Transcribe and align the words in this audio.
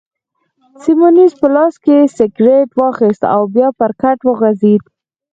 سیمونز 0.81 1.31
په 1.41 1.47
لاس 1.55 1.75
کي 1.85 1.97
سګرېټ 2.17 2.69
واخیست 2.79 3.23
او 3.35 3.41
بیا 3.53 3.67
پر 3.79 3.91
کټ 4.01 4.17
وغځېد. 4.23 4.81